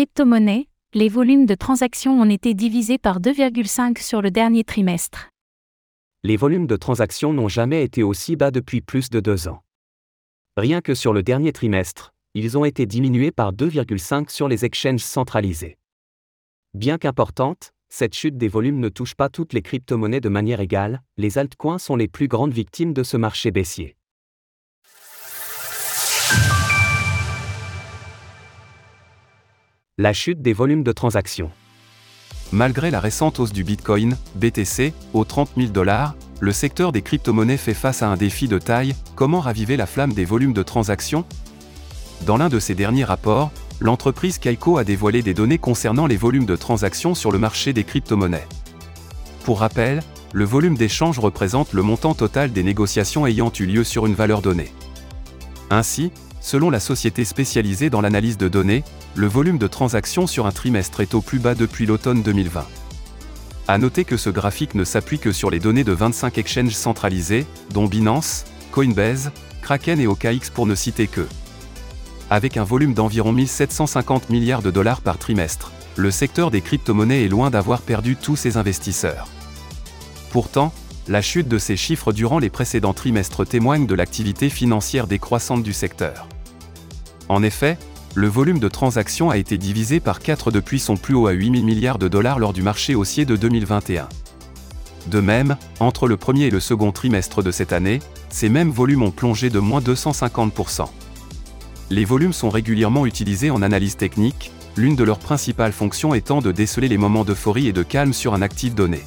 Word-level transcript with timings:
Crypto-monnaies, 0.00 0.66
les 0.94 1.10
volumes 1.10 1.44
de 1.44 1.54
transactions 1.54 2.22
ont 2.22 2.30
été 2.30 2.54
divisés 2.54 2.96
par 2.96 3.20
2,5 3.20 4.02
sur 4.02 4.22
le 4.22 4.30
dernier 4.30 4.64
trimestre. 4.64 5.28
Les 6.22 6.38
volumes 6.38 6.66
de 6.66 6.76
transactions 6.76 7.34
n'ont 7.34 7.50
jamais 7.50 7.84
été 7.84 8.02
aussi 8.02 8.34
bas 8.34 8.50
depuis 8.50 8.80
plus 8.80 9.10
de 9.10 9.20
deux 9.20 9.46
ans. 9.46 9.60
Rien 10.56 10.80
que 10.80 10.94
sur 10.94 11.12
le 11.12 11.22
dernier 11.22 11.52
trimestre, 11.52 12.14
ils 12.32 12.56
ont 12.56 12.64
été 12.64 12.86
diminués 12.86 13.30
par 13.30 13.52
2,5 13.52 14.30
sur 14.30 14.48
les 14.48 14.64
exchanges 14.64 15.04
centralisés. 15.04 15.76
Bien 16.72 16.96
qu'importante, 16.96 17.74
cette 17.90 18.14
chute 18.14 18.38
des 18.38 18.48
volumes 18.48 18.80
ne 18.80 18.88
touche 18.88 19.14
pas 19.14 19.28
toutes 19.28 19.52
les 19.52 19.60
crypto-monnaies 19.60 20.22
de 20.22 20.30
manière 20.30 20.60
égale, 20.60 21.02
les 21.18 21.36
altcoins 21.36 21.78
sont 21.78 21.96
les 21.96 22.08
plus 22.08 22.26
grandes 22.26 22.54
victimes 22.54 22.94
de 22.94 23.02
ce 23.02 23.18
marché 23.18 23.50
baissier. 23.50 23.98
La 30.02 30.14
chute 30.14 30.40
des 30.40 30.54
volumes 30.54 30.82
de 30.82 30.92
transactions. 30.92 31.50
Malgré 32.52 32.90
la 32.90 33.00
récente 33.00 33.38
hausse 33.38 33.52
du 33.52 33.64
Bitcoin, 33.64 34.16
BTC, 34.34 34.94
aux 35.12 35.26
30 35.26 35.50
000 35.58 35.68
dollars, 35.72 36.14
le 36.40 36.52
secteur 36.52 36.90
des 36.90 37.02
crypto-monnaies 37.02 37.58
fait 37.58 37.74
face 37.74 38.02
à 38.02 38.08
un 38.08 38.16
défi 38.16 38.48
de 38.48 38.58
taille, 38.58 38.94
comment 39.14 39.40
raviver 39.40 39.76
la 39.76 39.84
flamme 39.84 40.14
des 40.14 40.24
volumes 40.24 40.54
de 40.54 40.62
transactions? 40.62 41.26
Dans 42.24 42.38
l'un 42.38 42.48
de 42.48 42.58
ses 42.58 42.74
derniers 42.74 43.04
rapports, 43.04 43.52
l'entreprise 43.78 44.38
Kaiko 44.38 44.78
a 44.78 44.84
dévoilé 44.84 45.20
des 45.20 45.34
données 45.34 45.58
concernant 45.58 46.06
les 46.06 46.16
volumes 46.16 46.46
de 46.46 46.56
transactions 46.56 47.14
sur 47.14 47.30
le 47.30 47.38
marché 47.38 47.74
des 47.74 47.84
crypto-monnaies. 47.84 48.48
Pour 49.44 49.60
rappel, 49.60 50.00
le 50.32 50.46
volume 50.46 50.78
d'échange 50.78 51.18
représente 51.18 51.74
le 51.74 51.82
montant 51.82 52.14
total 52.14 52.52
des 52.52 52.62
négociations 52.62 53.26
ayant 53.26 53.52
eu 53.60 53.66
lieu 53.66 53.84
sur 53.84 54.06
une 54.06 54.14
valeur 54.14 54.40
donnée. 54.40 54.72
Ainsi, 55.68 56.10
selon 56.40 56.70
la 56.70 56.80
société 56.80 57.26
spécialisée 57.26 57.90
dans 57.90 58.00
l'analyse 58.00 58.38
de 58.38 58.48
données, 58.48 58.82
le 59.16 59.26
volume 59.26 59.58
de 59.58 59.66
transactions 59.66 60.26
sur 60.26 60.46
un 60.46 60.52
trimestre 60.52 61.00
est 61.00 61.14
au 61.14 61.20
plus 61.20 61.38
bas 61.38 61.54
depuis 61.54 61.86
l'automne 61.86 62.22
2020. 62.22 62.66
À 63.66 63.78
noter 63.78 64.04
que 64.04 64.16
ce 64.16 64.30
graphique 64.30 64.74
ne 64.74 64.84
s'appuie 64.84 65.18
que 65.18 65.32
sur 65.32 65.50
les 65.50 65.58
données 65.58 65.84
de 65.84 65.92
25 65.92 66.38
exchanges 66.38 66.74
centralisés, 66.74 67.46
dont 67.70 67.86
Binance, 67.86 68.44
Coinbase, 68.72 69.32
Kraken 69.62 70.00
et 70.00 70.06
OKX 70.06 70.50
pour 70.52 70.66
ne 70.66 70.74
citer 70.74 71.06
que. 71.06 71.26
Avec 72.30 72.56
un 72.56 72.64
volume 72.64 72.94
d'environ 72.94 73.32
1750 73.32 74.30
milliards 74.30 74.62
de 74.62 74.70
dollars 74.70 75.00
par 75.00 75.18
trimestre, 75.18 75.72
le 75.96 76.10
secteur 76.10 76.50
des 76.50 76.60
crypto-monnaies 76.60 77.24
est 77.24 77.28
loin 77.28 77.50
d'avoir 77.50 77.82
perdu 77.82 78.16
tous 78.16 78.36
ses 78.36 78.56
investisseurs. 78.56 79.28
Pourtant, 80.30 80.72
la 81.08 81.22
chute 81.22 81.48
de 81.48 81.58
ces 81.58 81.76
chiffres 81.76 82.12
durant 82.12 82.38
les 82.38 82.50
précédents 82.50 82.94
trimestres 82.94 83.44
témoigne 83.44 83.86
de 83.86 83.96
l'activité 83.96 84.48
financière 84.48 85.08
décroissante 85.08 85.64
du 85.64 85.72
secteur. 85.72 86.28
En 87.28 87.42
effet, 87.42 87.78
le 88.14 88.26
volume 88.26 88.58
de 88.58 88.68
transactions 88.68 89.30
a 89.30 89.36
été 89.36 89.56
divisé 89.56 90.00
par 90.00 90.18
4 90.18 90.50
depuis 90.50 90.80
son 90.80 90.96
plus 90.96 91.14
haut 91.14 91.28
à 91.28 91.32
8 91.32 91.52
000 91.52 91.64
milliards 91.64 91.98
de 91.98 92.08
dollars 92.08 92.40
lors 92.40 92.52
du 92.52 92.62
marché 92.62 92.94
haussier 92.96 93.24
de 93.24 93.36
2021. 93.36 94.08
De 95.06 95.20
même, 95.20 95.56
entre 95.78 96.08
le 96.08 96.16
premier 96.16 96.46
et 96.46 96.50
le 96.50 96.60
second 96.60 96.90
trimestre 96.90 97.42
de 97.42 97.52
cette 97.52 97.72
année, 97.72 98.00
ces 98.28 98.48
mêmes 98.48 98.70
volumes 98.70 99.04
ont 99.04 99.12
plongé 99.12 99.48
de 99.48 99.60
moins 99.60 99.80
250%. 99.80 100.86
Les 101.90 102.04
volumes 102.04 102.32
sont 102.32 102.50
régulièrement 102.50 103.06
utilisés 103.06 103.50
en 103.50 103.62
analyse 103.62 103.96
technique, 103.96 104.50
l'une 104.76 104.96
de 104.96 105.04
leurs 105.04 105.18
principales 105.18 105.72
fonctions 105.72 106.12
étant 106.12 106.40
de 106.40 106.52
déceler 106.52 106.88
les 106.88 106.98
moments 106.98 107.24
d'euphorie 107.24 107.68
et 107.68 107.72
de 107.72 107.82
calme 107.82 108.12
sur 108.12 108.34
un 108.34 108.42
actif 108.42 108.74
donné. 108.74 109.00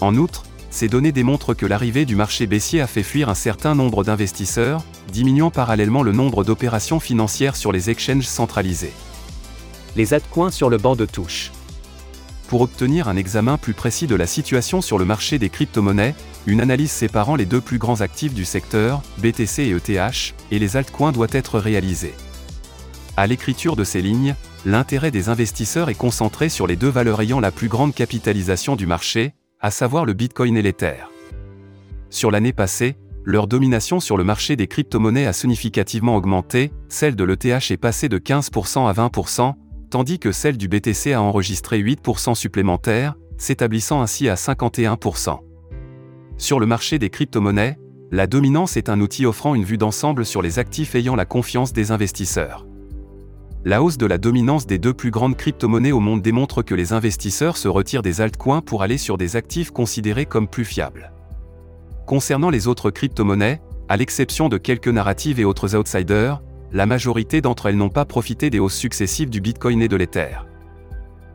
En 0.00 0.16
outre, 0.16 0.44
ces 0.70 0.88
données 0.88 1.12
démontrent 1.12 1.54
que 1.54 1.66
l'arrivée 1.66 2.04
du 2.04 2.14
marché 2.14 2.46
baissier 2.46 2.80
a 2.80 2.86
fait 2.86 3.02
fuir 3.02 3.28
un 3.28 3.34
certain 3.34 3.74
nombre 3.74 4.04
d'investisseurs, 4.04 4.84
diminuant 5.12 5.50
parallèlement 5.50 6.02
le 6.02 6.12
nombre 6.12 6.44
d'opérations 6.44 7.00
financières 7.00 7.56
sur 7.56 7.72
les 7.72 7.90
exchanges 7.90 8.26
centralisés. 8.26 8.92
Les 9.96 10.14
altcoins 10.14 10.50
sur 10.50 10.68
le 10.68 10.76
banc 10.76 10.94
de 10.94 11.06
touche. 11.06 11.50
Pour 12.48 12.60
obtenir 12.62 13.08
un 13.08 13.16
examen 13.16 13.58
plus 13.58 13.74
précis 13.74 14.06
de 14.06 14.14
la 14.14 14.26
situation 14.26 14.80
sur 14.80 14.98
le 14.98 15.04
marché 15.04 15.38
des 15.38 15.50
crypto-monnaies, 15.50 16.14
une 16.46 16.60
analyse 16.60 16.90
séparant 16.90 17.36
les 17.36 17.44
deux 17.44 17.60
plus 17.60 17.78
grands 17.78 18.00
actifs 18.00 18.32
du 18.32 18.44
secteur, 18.44 19.02
BTC 19.18 19.64
et 19.64 19.70
ETH, 19.70 20.34
et 20.50 20.58
les 20.58 20.76
altcoins 20.76 21.12
doit 21.12 21.26
être 21.32 21.58
réalisée. 21.58 22.14
À 23.18 23.26
l'écriture 23.26 23.76
de 23.76 23.84
ces 23.84 24.00
lignes, 24.00 24.34
l'intérêt 24.64 25.10
des 25.10 25.28
investisseurs 25.28 25.90
est 25.90 25.94
concentré 25.94 26.48
sur 26.48 26.66
les 26.66 26.76
deux 26.76 26.88
valeurs 26.88 27.20
ayant 27.20 27.40
la 27.40 27.50
plus 27.50 27.68
grande 27.68 27.94
capitalisation 27.94 28.76
du 28.76 28.86
marché, 28.86 29.34
à 29.60 29.70
savoir 29.70 30.04
le 30.04 30.12
Bitcoin 30.12 30.56
et 30.56 30.62
l'Ether. 30.62 31.04
Sur 32.10 32.30
l'année 32.30 32.52
passée, 32.52 32.96
leur 33.24 33.46
domination 33.46 34.00
sur 34.00 34.16
le 34.16 34.24
marché 34.24 34.56
des 34.56 34.68
crypto-monnaies 34.68 35.26
a 35.26 35.32
significativement 35.32 36.16
augmenté, 36.16 36.72
celle 36.88 37.16
de 37.16 37.24
l'ETH 37.24 37.70
est 37.70 37.76
passée 37.76 38.08
de 38.08 38.18
15% 38.18 38.88
à 38.88 38.92
20%, 38.92 39.54
tandis 39.90 40.18
que 40.18 40.32
celle 40.32 40.56
du 40.56 40.68
BTC 40.68 41.12
a 41.12 41.20
enregistré 41.20 41.82
8% 41.82 42.34
supplémentaires, 42.34 43.14
s'établissant 43.36 44.00
ainsi 44.00 44.28
à 44.28 44.34
51%. 44.34 45.40
Sur 46.36 46.60
le 46.60 46.66
marché 46.66 46.98
des 46.98 47.10
crypto-monnaies, 47.10 47.78
la 48.10 48.26
dominance 48.26 48.76
est 48.76 48.88
un 48.88 49.00
outil 49.00 49.26
offrant 49.26 49.54
une 49.54 49.64
vue 49.64 49.76
d'ensemble 49.76 50.24
sur 50.24 50.40
les 50.40 50.58
actifs 50.58 50.94
ayant 50.94 51.16
la 51.16 51.26
confiance 51.26 51.72
des 51.72 51.90
investisseurs. 51.90 52.66
La 53.64 53.82
hausse 53.82 53.98
de 53.98 54.06
la 54.06 54.18
dominance 54.18 54.66
des 54.66 54.78
deux 54.78 54.94
plus 54.94 55.10
grandes 55.10 55.36
crypto-monnaies 55.36 55.90
au 55.90 55.98
monde 55.98 56.22
démontre 56.22 56.62
que 56.62 56.76
les 56.76 56.92
investisseurs 56.92 57.56
se 57.56 57.66
retirent 57.66 58.02
des 58.02 58.20
altcoins 58.20 58.62
pour 58.62 58.82
aller 58.82 58.98
sur 58.98 59.18
des 59.18 59.34
actifs 59.34 59.72
considérés 59.72 60.26
comme 60.26 60.46
plus 60.46 60.64
fiables. 60.64 61.12
Concernant 62.06 62.50
les 62.50 62.68
autres 62.68 62.90
crypto-monnaies, 62.90 63.60
à 63.88 63.96
l'exception 63.96 64.48
de 64.48 64.58
quelques 64.58 64.88
narratives 64.88 65.40
et 65.40 65.44
autres 65.44 65.74
outsiders, 65.74 66.40
la 66.72 66.86
majorité 66.86 67.40
d'entre 67.40 67.66
elles 67.66 67.76
n'ont 67.76 67.88
pas 67.88 68.04
profité 68.04 68.48
des 68.48 68.60
hausses 68.60 68.76
successives 68.76 69.30
du 69.30 69.40
Bitcoin 69.40 69.82
et 69.82 69.88
de 69.88 69.96
l'Ether. 69.96 70.36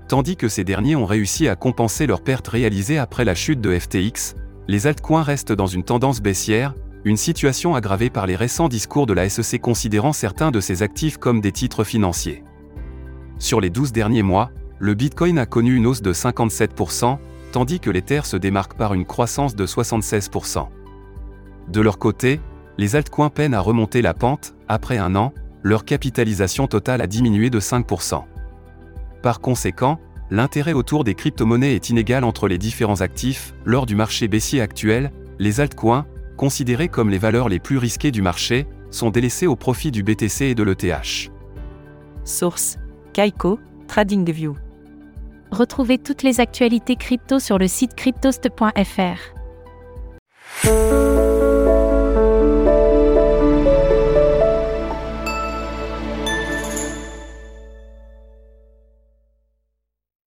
Tandis 0.08 0.38
que 0.38 0.48
ces 0.48 0.64
derniers 0.64 0.96
ont 0.96 1.06
réussi 1.06 1.48
à 1.50 1.56
compenser 1.56 2.08
leurs 2.08 2.24
pertes 2.24 2.48
réalisées 2.48 3.00
après 3.00 3.26
la 3.26 3.36
chute 3.36 3.60
de 3.62 3.78
FTX, 3.78 4.36
les 4.68 4.88
altcoins 4.88 5.24
restent 5.24 5.52
dans 5.52 5.68
une 5.68 5.84
tendance 5.84 6.22
baissière, 6.22 6.74
une 7.06 7.18
situation 7.18 7.76
aggravée 7.76 8.10
par 8.10 8.28
les 8.28 8.36
récents 8.36 8.70
discours 8.70 9.06
de 9.06 9.14
la 9.14 9.28
SEC 9.28 9.60
considérant 9.60 10.14
certains 10.14 10.52
de 10.52 10.60
ses 10.60 10.84
actifs 10.84 11.18
comme 11.18 11.42
des 11.42 11.52
titres 11.52 11.84
financiers. 11.84 12.44
Sur 13.40 13.60
les 13.60 13.70
12 13.70 13.92
derniers 13.92 14.24
mois, 14.24 14.52
le 14.80 14.94
Bitcoin 14.94 15.38
a 15.38 15.46
connu 15.46 15.76
une 15.76 15.86
hausse 15.86 16.02
de 16.02 16.14
57%, 16.14 17.18
tandis 17.52 17.80
que 17.80 17.90
l'Ether 17.90 18.22
se 18.24 18.38
démarque 18.38 18.76
par 18.76 18.94
une 18.94 19.06
croissance 19.06 19.56
de 19.56 19.66
76%. 19.66 20.68
De 21.70 21.82
leur 21.82 22.00
côté, 22.00 22.40
les 22.78 22.96
altcoins 22.96 23.30
peinent 23.30 23.54
à 23.54 23.60
remonter 23.60 24.02
la 24.02 24.14
pente, 24.14 24.56
après 24.68 24.98
un 24.98 25.16
an, 25.16 25.34
leur 25.62 25.86
capitalisation 25.86 26.68
totale 26.68 27.02
a 27.02 27.08
diminué 27.08 27.50
de 27.50 27.60
5%. 27.60 28.24
Par 29.22 29.40
conséquent, 29.40 30.00
l'intérêt 30.30 30.74
autour 30.74 31.04
des 31.04 31.16
crypto-monnaies 31.16 31.76
est 31.76 31.90
inégal 31.90 32.24
entre 32.24 32.48
les 32.48 32.58
différents 32.58 33.02
actifs, 33.02 33.54
lors 33.66 33.86
du 33.86 33.96
marché 33.96 34.28
baissier 34.28 34.62
actuel, 34.62 35.12
les 35.40 35.60
altcoins, 35.60 36.06
considérés 36.38 36.88
comme 36.88 37.10
les 37.10 37.18
valeurs 37.18 37.50
les 37.50 37.60
plus 37.60 37.78
risquées 37.78 38.12
du 38.12 38.22
marché, 38.22 38.68
sont 38.92 39.10
délaissés 39.10 39.48
au 39.48 39.56
profit 39.56 39.92
du 39.92 40.04
BTC 40.04 40.46
et 40.46 40.56
de 40.56 40.64
l'ETH. 40.64 41.32
Source 42.24 42.78
Kaiko, 43.14 43.60
TradingView. 43.88 44.56
Retrouvez 45.52 45.98
toutes 45.98 46.24
les 46.24 46.40
actualités 46.40 46.96
crypto 46.96 47.40
sur 47.40 47.58
le 47.58 47.68
site 47.68 47.96
cryptost.fr. 47.96 49.34